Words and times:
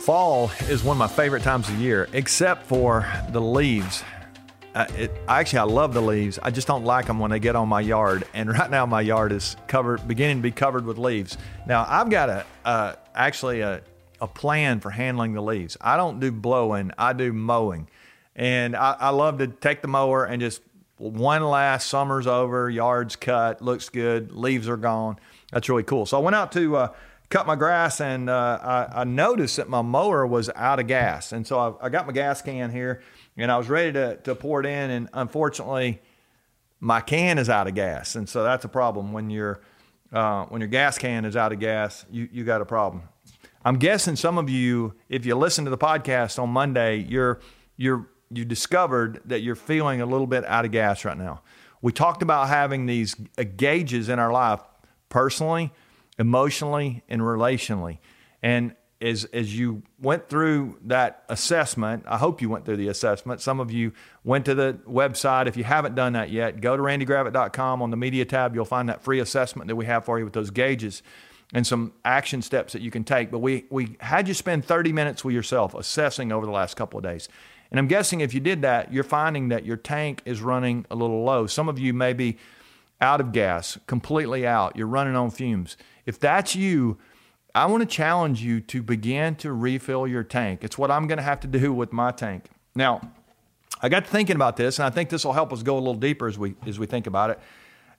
Fall 0.00 0.50
is 0.70 0.82
one 0.82 0.94
of 0.94 0.98
my 0.98 1.08
favorite 1.08 1.42
times 1.42 1.68
of 1.68 1.78
year, 1.78 2.08
except 2.14 2.64
for 2.64 3.06
the 3.32 3.40
leaves. 3.40 4.02
Uh, 4.74 4.86
it, 4.96 5.12
actually, 5.28 5.58
I 5.58 5.64
love 5.64 5.92
the 5.92 6.00
leaves. 6.00 6.38
I 6.42 6.50
just 6.50 6.66
don't 6.66 6.86
like 6.86 7.06
them 7.06 7.18
when 7.18 7.30
they 7.30 7.38
get 7.38 7.54
on 7.54 7.68
my 7.68 7.82
yard. 7.82 8.24
And 8.32 8.48
right 8.58 8.70
now, 8.70 8.86
my 8.86 9.02
yard 9.02 9.30
is 9.30 9.56
covered, 9.66 10.08
beginning 10.08 10.38
to 10.38 10.42
be 10.42 10.52
covered 10.52 10.86
with 10.86 10.96
leaves. 10.96 11.36
Now, 11.66 11.84
I've 11.86 12.08
got 12.08 12.30
a 12.30 12.46
uh, 12.64 12.94
actually 13.14 13.60
a, 13.60 13.82
a 14.22 14.26
plan 14.26 14.80
for 14.80 14.88
handling 14.88 15.34
the 15.34 15.42
leaves. 15.42 15.76
I 15.82 15.98
don't 15.98 16.18
do 16.18 16.32
blowing; 16.32 16.92
I 16.96 17.12
do 17.12 17.34
mowing. 17.34 17.86
And 18.34 18.74
I, 18.74 18.96
I 18.98 19.10
love 19.10 19.36
to 19.38 19.48
take 19.48 19.82
the 19.82 19.88
mower 19.88 20.24
and 20.24 20.40
just 20.40 20.62
one 20.96 21.42
last 21.42 21.88
summer's 21.88 22.26
over, 22.26 22.70
yard's 22.70 23.16
cut, 23.16 23.60
looks 23.60 23.90
good, 23.90 24.32
leaves 24.32 24.66
are 24.66 24.78
gone. 24.78 25.18
That's 25.52 25.68
really 25.68 25.82
cool. 25.82 26.06
So 26.06 26.16
I 26.16 26.20
went 26.22 26.36
out 26.36 26.52
to 26.52 26.76
uh, 26.76 26.92
cut 27.30 27.46
my 27.46 27.56
grass 27.56 28.00
and 28.00 28.28
uh, 28.28 28.58
I, 28.60 29.00
I, 29.00 29.04
noticed 29.04 29.56
that 29.56 29.68
my 29.68 29.82
mower 29.82 30.26
was 30.26 30.50
out 30.56 30.80
of 30.80 30.88
gas. 30.88 31.30
And 31.32 31.46
so 31.46 31.58
I, 31.80 31.86
I, 31.86 31.88
got 31.88 32.06
my 32.06 32.12
gas 32.12 32.42
can 32.42 32.70
here 32.70 33.02
and 33.36 33.52
I 33.52 33.56
was 33.56 33.68
ready 33.68 33.92
to, 33.92 34.16
to 34.24 34.34
pour 34.34 34.60
it 34.60 34.66
in. 34.66 34.90
And 34.90 35.08
unfortunately, 35.12 36.02
my 36.80 37.00
can 37.00 37.38
is 37.38 37.48
out 37.48 37.68
of 37.68 37.74
gas. 37.74 38.16
And 38.16 38.28
so 38.28 38.42
that's 38.42 38.64
a 38.64 38.68
problem 38.68 39.12
when 39.12 39.30
your 39.30 39.60
uh, 40.12 40.44
when 40.46 40.60
your 40.60 40.68
gas 40.68 40.98
can 40.98 41.24
is 41.24 41.36
out 41.36 41.52
of 41.52 41.60
gas, 41.60 42.04
you, 42.10 42.28
you 42.32 42.42
got 42.42 42.60
a 42.60 42.64
problem. 42.64 43.02
I'm 43.64 43.76
guessing 43.76 44.16
some 44.16 44.38
of 44.38 44.50
you, 44.50 44.94
if 45.08 45.24
you 45.24 45.36
listen 45.36 45.64
to 45.66 45.70
the 45.70 45.78
podcast 45.78 46.42
on 46.42 46.50
Monday, 46.50 46.96
you're 46.96 47.40
you're 47.76 48.08
you 48.32 48.44
discovered 48.44 49.20
that 49.26 49.40
you're 49.40 49.54
feeling 49.54 50.00
a 50.00 50.06
little 50.06 50.26
bit 50.26 50.44
out 50.46 50.64
of 50.64 50.72
gas 50.72 51.04
right 51.04 51.16
now. 51.16 51.42
We 51.82 51.92
talked 51.92 52.22
about 52.22 52.48
having 52.48 52.86
these 52.86 53.14
gauges 53.56 54.08
in 54.08 54.18
our 54.18 54.32
life 54.32 54.60
personally, 55.08 55.72
emotionally 56.20 57.02
and 57.08 57.22
relationally. 57.22 57.98
And 58.42 58.76
as 59.00 59.24
as 59.32 59.58
you 59.58 59.82
went 59.98 60.28
through 60.28 60.78
that 60.84 61.24
assessment, 61.30 62.04
I 62.06 62.18
hope 62.18 62.42
you 62.42 62.50
went 62.50 62.66
through 62.66 62.76
the 62.76 62.88
assessment. 62.88 63.40
Some 63.40 63.58
of 63.58 63.72
you 63.72 63.92
went 64.22 64.44
to 64.44 64.54
the 64.54 64.78
website. 64.86 65.46
If 65.46 65.56
you 65.56 65.64
haven't 65.64 65.94
done 65.94 66.12
that 66.12 66.30
yet, 66.30 66.60
go 66.60 66.76
to 66.76 66.82
randygravitt.com 66.82 67.80
on 67.80 67.90
the 67.90 67.96
media 67.96 68.26
tab. 68.26 68.54
You'll 68.54 68.66
find 68.66 68.90
that 68.90 69.02
free 69.02 69.18
assessment 69.18 69.68
that 69.68 69.76
we 69.76 69.86
have 69.86 70.04
for 70.04 70.18
you 70.18 70.26
with 70.26 70.34
those 70.34 70.50
gauges 70.50 71.02
and 71.54 71.66
some 71.66 71.94
action 72.04 72.42
steps 72.42 72.74
that 72.74 72.82
you 72.82 72.90
can 72.90 73.02
take. 73.02 73.30
But 73.30 73.38
we 73.38 73.64
we 73.70 73.96
had 74.00 74.28
you 74.28 74.34
spend 74.34 74.66
30 74.66 74.92
minutes 74.92 75.24
with 75.24 75.34
yourself 75.34 75.74
assessing 75.74 76.30
over 76.30 76.44
the 76.44 76.52
last 76.52 76.76
couple 76.76 76.98
of 76.98 77.02
days. 77.02 77.30
And 77.70 77.78
I'm 77.78 77.86
guessing 77.86 78.20
if 78.20 78.34
you 78.34 78.40
did 78.40 78.60
that, 78.62 78.92
you're 78.92 79.04
finding 79.04 79.48
that 79.48 79.64
your 79.64 79.78
tank 79.78 80.20
is 80.26 80.42
running 80.42 80.84
a 80.90 80.94
little 80.94 81.24
low. 81.24 81.46
Some 81.46 81.70
of 81.70 81.78
you 81.78 81.94
may 81.94 82.12
be 82.12 82.36
out 83.00 83.20
of 83.20 83.32
gas, 83.32 83.78
completely 83.86 84.46
out. 84.46 84.76
You're 84.76 84.86
running 84.86 85.16
on 85.16 85.30
fumes. 85.30 85.76
If 86.06 86.18
that's 86.18 86.54
you, 86.54 86.98
I 87.54 87.66
want 87.66 87.82
to 87.82 87.86
challenge 87.86 88.42
you 88.42 88.60
to 88.60 88.82
begin 88.82 89.34
to 89.36 89.52
refill 89.52 90.06
your 90.06 90.22
tank. 90.22 90.62
It's 90.62 90.78
what 90.78 90.90
I'm 90.90 91.06
going 91.06 91.18
to 91.18 91.24
have 91.24 91.40
to 91.40 91.48
do 91.48 91.72
with 91.72 91.92
my 91.92 92.12
tank. 92.12 92.44
Now, 92.74 93.00
I 93.82 93.88
got 93.88 94.06
thinking 94.06 94.36
about 94.36 94.56
this, 94.56 94.78
and 94.78 94.86
I 94.86 94.90
think 94.90 95.08
this 95.08 95.24
will 95.24 95.32
help 95.32 95.52
us 95.52 95.62
go 95.62 95.76
a 95.76 95.80
little 95.80 95.94
deeper 95.94 96.28
as 96.28 96.38
we 96.38 96.54
as 96.66 96.78
we 96.78 96.86
think 96.86 97.06
about 97.06 97.30
it. 97.30 97.40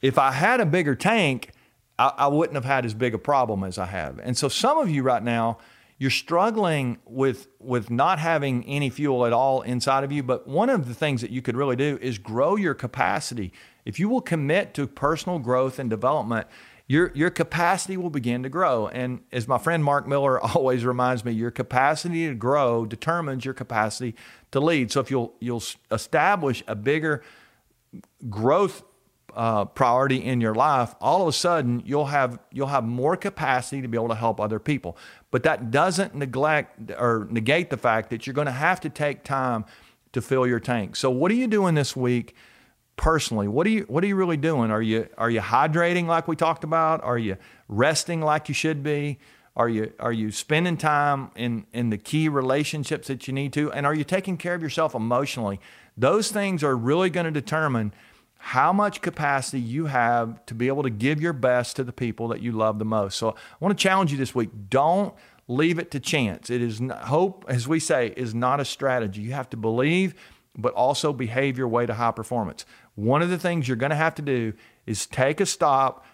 If 0.00 0.18
I 0.18 0.30
had 0.30 0.60
a 0.60 0.66
bigger 0.66 0.94
tank, 0.94 1.50
I, 1.98 2.12
I 2.16 2.26
wouldn't 2.28 2.54
have 2.54 2.64
had 2.64 2.84
as 2.84 2.94
big 2.94 3.14
a 3.14 3.18
problem 3.18 3.64
as 3.64 3.78
I 3.78 3.86
have. 3.86 4.18
And 4.22 4.36
so, 4.36 4.48
some 4.48 4.78
of 4.78 4.88
you 4.88 5.02
right 5.02 5.22
now, 5.22 5.58
you're 5.98 6.10
struggling 6.10 6.98
with 7.04 7.48
with 7.58 7.90
not 7.90 8.18
having 8.18 8.64
any 8.64 8.90
fuel 8.90 9.24
at 9.26 9.32
all 9.32 9.62
inside 9.62 10.04
of 10.04 10.12
you. 10.12 10.22
But 10.22 10.46
one 10.46 10.68
of 10.68 10.88
the 10.88 10.94
things 10.94 11.20
that 11.20 11.30
you 11.30 11.40
could 11.42 11.56
really 11.56 11.76
do 11.76 11.98
is 12.02 12.18
grow 12.18 12.56
your 12.56 12.74
capacity. 12.74 13.52
If 13.84 14.00
you 14.00 14.08
will 14.08 14.20
commit 14.20 14.74
to 14.74 14.86
personal 14.86 15.38
growth 15.38 15.78
and 15.78 15.88
development, 15.88 16.46
your 16.86 17.12
your 17.14 17.30
capacity 17.30 17.96
will 17.96 18.10
begin 18.10 18.42
to 18.42 18.48
grow. 18.48 18.88
And 18.88 19.20
as 19.32 19.46
my 19.46 19.58
friend 19.58 19.84
Mark 19.84 20.06
Miller 20.06 20.40
always 20.54 20.84
reminds 20.84 21.24
me, 21.24 21.32
your 21.32 21.50
capacity 21.50 22.26
to 22.28 22.34
grow 22.34 22.84
determines 22.86 23.44
your 23.44 23.54
capacity 23.54 24.14
to 24.50 24.60
lead. 24.60 24.90
So 24.90 25.00
if 25.00 25.10
you'll 25.10 25.34
you'll 25.40 25.62
establish 25.90 26.62
a 26.66 26.74
bigger 26.74 27.22
growth 28.28 28.82
uh, 29.34 29.64
priority 29.66 30.24
in 30.24 30.40
your 30.40 30.54
life, 30.54 30.94
all 31.00 31.22
of 31.22 31.28
a 31.28 31.32
sudden 31.32 31.82
you'll 31.84 32.06
have 32.06 32.38
you'll 32.50 32.68
have 32.68 32.84
more 32.84 33.16
capacity 33.16 33.82
to 33.82 33.88
be 33.88 33.96
able 33.96 34.08
to 34.08 34.14
help 34.14 34.40
other 34.40 34.58
people. 34.58 34.96
But 35.30 35.42
that 35.42 35.70
doesn't 35.70 36.14
neglect 36.14 36.92
or 36.98 37.26
negate 37.30 37.70
the 37.70 37.76
fact 37.76 38.10
that 38.10 38.26
you're 38.26 38.34
going 38.34 38.46
to 38.46 38.52
have 38.52 38.80
to 38.80 38.88
take 38.88 39.24
time 39.24 39.64
to 40.12 40.22
fill 40.22 40.46
your 40.46 40.60
tank. 40.60 40.96
So 40.96 41.10
what 41.10 41.30
are 41.30 41.34
you 41.34 41.46
doing 41.46 41.74
this 41.74 41.96
week? 41.96 42.34
personally 42.96 43.48
what 43.48 43.66
are 43.66 43.70
you 43.70 43.82
what 43.88 44.04
are 44.04 44.06
you 44.06 44.14
really 44.14 44.36
doing 44.36 44.70
are 44.70 44.80
you 44.80 45.08
are 45.18 45.28
you 45.28 45.40
hydrating 45.40 46.06
like 46.06 46.28
we 46.28 46.36
talked 46.36 46.62
about 46.62 47.02
are 47.02 47.18
you 47.18 47.36
resting 47.66 48.20
like 48.20 48.48
you 48.48 48.54
should 48.54 48.84
be 48.84 49.18
are 49.56 49.68
you 49.68 49.92
are 49.98 50.12
you 50.12 50.30
spending 50.30 50.76
time 50.76 51.30
in 51.34 51.66
in 51.72 51.90
the 51.90 51.98
key 51.98 52.28
relationships 52.28 53.08
that 53.08 53.26
you 53.26 53.34
need 53.34 53.52
to 53.52 53.72
and 53.72 53.84
are 53.84 53.94
you 53.94 54.04
taking 54.04 54.36
care 54.36 54.54
of 54.54 54.62
yourself 54.62 54.94
emotionally 54.94 55.58
those 55.96 56.30
things 56.30 56.62
are 56.62 56.76
really 56.76 57.10
going 57.10 57.24
to 57.24 57.32
determine 57.32 57.92
how 58.44 58.74
much 58.74 59.00
capacity 59.00 59.58
you 59.58 59.86
have 59.86 60.44
to 60.44 60.54
be 60.54 60.68
able 60.68 60.82
to 60.82 60.90
give 60.90 61.18
your 61.18 61.32
best 61.32 61.76
to 61.76 61.82
the 61.82 61.94
people 61.94 62.28
that 62.28 62.42
you 62.42 62.52
love 62.52 62.78
the 62.78 62.84
most. 62.84 63.16
So 63.16 63.30
i 63.30 63.56
want 63.58 63.76
to 63.76 63.82
challenge 63.82 64.12
you 64.12 64.18
this 64.18 64.34
week. 64.34 64.50
Don't 64.68 65.14
leave 65.48 65.78
it 65.78 65.90
to 65.92 65.98
chance. 65.98 66.50
It 66.50 66.60
is 66.60 66.78
not, 66.78 67.04
hope 67.04 67.46
as 67.48 67.66
we 67.66 67.80
say 67.80 68.12
is 68.18 68.34
not 68.34 68.60
a 68.60 68.64
strategy. 68.66 69.22
You 69.22 69.32
have 69.32 69.48
to 69.50 69.56
believe 69.56 70.14
but 70.56 70.74
also 70.74 71.12
behave 71.12 71.56
your 71.56 71.68
way 71.68 71.86
to 71.86 71.94
high 71.94 72.10
performance. 72.10 72.66
One 72.96 73.22
of 73.22 73.30
the 73.30 73.38
things 73.38 73.66
you're 73.66 73.78
going 73.78 73.90
to 73.90 73.96
have 73.96 74.14
to 74.16 74.22
do 74.22 74.52
is 74.84 75.06
take 75.06 75.40
a 75.40 75.46
stop 75.46 76.04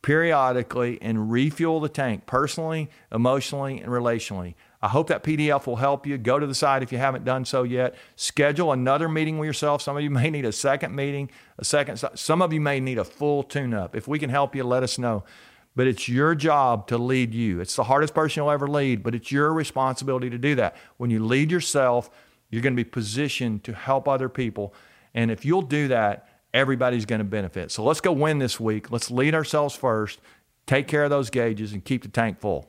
periodically 0.00 0.98
and 1.02 1.30
refuel 1.30 1.80
the 1.80 1.90
tank 1.90 2.24
personally, 2.24 2.90
emotionally, 3.12 3.78
and 3.78 3.92
relationally. 3.92 4.54
I 4.84 4.88
hope 4.88 5.08
that 5.08 5.22
PDF 5.22 5.66
will 5.66 5.76
help 5.76 6.06
you. 6.06 6.18
Go 6.18 6.38
to 6.38 6.46
the 6.46 6.54
site 6.54 6.82
if 6.82 6.92
you 6.92 6.98
haven't 6.98 7.24
done 7.24 7.44
so 7.44 7.62
yet. 7.62 7.94
Schedule 8.16 8.72
another 8.72 9.08
meeting 9.08 9.38
with 9.38 9.46
yourself. 9.46 9.82
Some 9.82 9.96
of 9.96 10.02
you 10.02 10.10
may 10.20 10.30
need 10.30 10.44
a 10.44 10.52
second 10.52 10.94
meeting, 10.94 11.30
a 11.58 11.64
second. 11.64 12.00
Some 12.14 12.42
of 12.42 12.52
you 12.52 12.60
may 12.60 12.80
need 12.80 12.98
a 12.98 13.04
full 13.04 13.42
tune 13.42 13.74
up. 13.74 13.96
If 13.96 14.06
we 14.06 14.18
can 14.18 14.30
help 14.30 14.54
you, 14.54 14.64
let 14.64 14.82
us 14.82 14.98
know. 14.98 15.24
But 15.76 15.88
it's 15.88 16.08
your 16.08 16.36
job 16.36 16.86
to 16.88 16.98
lead 16.98 17.34
you. 17.34 17.60
It's 17.60 17.74
the 17.74 17.84
hardest 17.84 18.14
person 18.14 18.40
you'll 18.40 18.50
ever 18.52 18.68
lead, 18.68 19.02
but 19.02 19.14
it's 19.14 19.32
your 19.32 19.52
responsibility 19.52 20.30
to 20.30 20.38
do 20.38 20.54
that. 20.54 20.76
When 20.98 21.10
you 21.10 21.24
lead 21.24 21.50
yourself, 21.50 22.10
you're 22.50 22.62
going 22.62 22.76
to 22.76 22.84
be 22.84 22.88
positioned 22.88 23.64
to 23.64 23.72
help 23.72 24.06
other 24.06 24.28
people 24.28 24.72
and 25.14 25.30
if 25.30 25.44
you'll 25.44 25.62
do 25.62 25.88
that, 25.88 26.28
everybody's 26.52 27.06
going 27.06 27.20
to 27.20 27.24
benefit. 27.24 27.70
So 27.70 27.84
let's 27.84 28.00
go 28.00 28.12
win 28.12 28.38
this 28.38 28.58
week. 28.58 28.90
Let's 28.90 29.10
lead 29.10 29.34
ourselves 29.34 29.74
first, 29.74 30.20
take 30.66 30.88
care 30.88 31.04
of 31.04 31.10
those 31.10 31.30
gauges, 31.30 31.72
and 31.72 31.84
keep 31.84 32.02
the 32.02 32.08
tank 32.08 32.40
full. 32.40 32.68